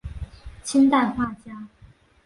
[0.63, 1.67] 清代画家。